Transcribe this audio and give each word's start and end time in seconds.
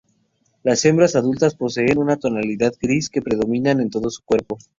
Las 0.63 0.83
hembras 0.85 1.15
adultas 1.15 1.53
poseen 1.53 1.99
una 1.99 2.17
tonalidad 2.17 2.73
gris 2.81 3.07
que 3.07 3.21
predomina 3.21 3.69
en 3.69 3.91
todo 3.91 4.09
su 4.09 4.23
cuerpo. 4.23 4.57